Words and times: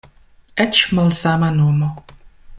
Eĉ 0.65 0.81
malsama 1.01 1.51
nomo. 1.61 1.93